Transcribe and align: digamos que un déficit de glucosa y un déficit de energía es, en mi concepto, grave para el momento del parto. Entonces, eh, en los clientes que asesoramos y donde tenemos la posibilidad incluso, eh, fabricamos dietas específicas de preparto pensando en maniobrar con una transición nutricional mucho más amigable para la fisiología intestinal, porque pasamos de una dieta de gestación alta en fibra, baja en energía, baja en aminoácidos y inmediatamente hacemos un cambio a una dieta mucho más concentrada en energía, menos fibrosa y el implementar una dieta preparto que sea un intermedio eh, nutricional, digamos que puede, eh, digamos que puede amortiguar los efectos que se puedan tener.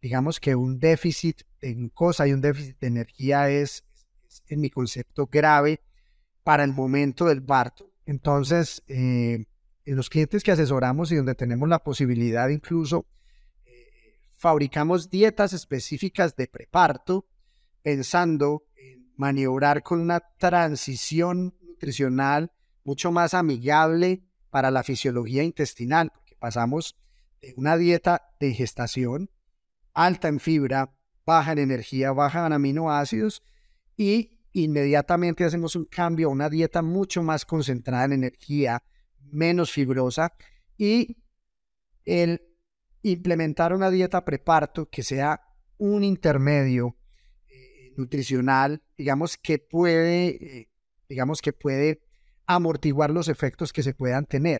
digamos 0.00 0.40
que 0.40 0.54
un 0.54 0.78
déficit 0.78 1.42
de 1.60 1.74
glucosa 1.74 2.26
y 2.26 2.32
un 2.32 2.40
déficit 2.40 2.78
de 2.80 2.86
energía 2.86 3.50
es, 3.50 3.84
en 4.48 4.60
mi 4.60 4.70
concepto, 4.70 5.26
grave 5.26 5.80
para 6.42 6.64
el 6.64 6.72
momento 6.72 7.26
del 7.26 7.42
parto. 7.42 7.92
Entonces, 8.06 8.82
eh, 8.88 9.44
en 9.84 9.96
los 9.96 10.08
clientes 10.08 10.42
que 10.42 10.52
asesoramos 10.52 11.12
y 11.12 11.16
donde 11.16 11.34
tenemos 11.34 11.68
la 11.68 11.80
posibilidad 11.80 12.48
incluso, 12.48 13.06
eh, 13.66 14.18
fabricamos 14.36 15.10
dietas 15.10 15.52
específicas 15.52 16.34
de 16.36 16.46
preparto 16.46 17.26
pensando 17.82 18.64
en 18.76 19.12
maniobrar 19.16 19.82
con 19.82 20.00
una 20.00 20.20
transición 20.38 21.54
nutricional 21.60 22.52
mucho 22.84 23.12
más 23.12 23.34
amigable 23.34 24.22
para 24.50 24.70
la 24.70 24.82
fisiología 24.82 25.42
intestinal, 25.42 26.10
porque 26.14 26.34
pasamos 26.36 26.96
de 27.40 27.54
una 27.56 27.76
dieta 27.76 28.22
de 28.40 28.52
gestación 28.54 29.30
alta 30.04 30.28
en 30.28 30.40
fibra, 30.40 30.94
baja 31.26 31.52
en 31.52 31.58
energía, 31.58 32.12
baja 32.12 32.46
en 32.46 32.52
aminoácidos 32.52 33.42
y 33.96 34.38
inmediatamente 34.52 35.44
hacemos 35.44 35.76
un 35.76 35.84
cambio 35.84 36.28
a 36.28 36.30
una 36.30 36.48
dieta 36.48 36.82
mucho 36.82 37.22
más 37.22 37.44
concentrada 37.44 38.06
en 38.06 38.12
energía, 38.12 38.82
menos 39.20 39.70
fibrosa 39.70 40.32
y 40.76 41.18
el 42.04 42.42
implementar 43.02 43.74
una 43.74 43.90
dieta 43.90 44.24
preparto 44.24 44.88
que 44.88 45.02
sea 45.02 45.40
un 45.78 46.02
intermedio 46.02 46.96
eh, 47.48 47.92
nutricional, 47.96 48.82
digamos 48.96 49.36
que 49.36 49.58
puede, 49.58 50.28
eh, 50.60 50.70
digamos 51.08 51.42
que 51.42 51.52
puede 51.52 52.02
amortiguar 52.46 53.10
los 53.10 53.28
efectos 53.28 53.72
que 53.72 53.82
se 53.82 53.94
puedan 53.94 54.26
tener. 54.26 54.58